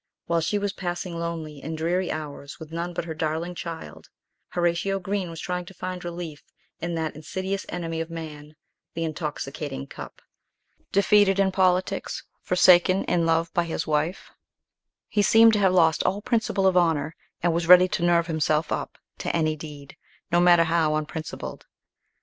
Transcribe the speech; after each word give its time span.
While 0.25 0.41
she 0.41 0.57
was 0.57 0.73
passing 0.73 1.19
lonely 1.19 1.61
and 1.61 1.77
dreary 1.77 2.11
hours 2.11 2.59
with 2.59 2.71
none 2.71 2.91
but 2.91 3.05
her 3.05 3.13
darling 3.13 3.53
child, 3.53 4.09
Horatio 4.47 4.97
Green 4.97 5.29
was 5.29 5.39
trying 5.39 5.65
to 5.65 5.75
find 5.75 6.03
relief 6.03 6.43
in 6.79 6.95
that 6.95 7.13
insidious 7.15 7.67
enemy 7.69 8.01
of 8.01 8.09
man, 8.09 8.55
the 8.95 9.03
intoxicating 9.03 9.85
cup. 9.85 10.19
Defeated 10.91 11.37
in 11.37 11.51
politics, 11.51 12.23
forsaken 12.41 13.03
in 13.03 13.27
love 13.27 13.53
by 13.53 13.65
his 13.65 13.85
wife, 13.85 14.31
he 15.07 15.21
seemed 15.21 15.53
to 15.53 15.59
have 15.59 15.71
lost 15.71 16.01
all 16.01 16.23
principle 16.23 16.65
of 16.65 16.75
honour, 16.75 17.15
and 17.43 17.53
was 17.53 17.67
ready 17.67 17.87
to 17.89 18.03
nerve 18.03 18.25
himself 18.25 18.71
up 18.71 18.97
to 19.19 19.35
any 19.35 19.55
deed, 19.55 19.95
no 20.31 20.39
matter 20.39 20.63
how 20.63 20.95
unprincipled. 20.95 21.67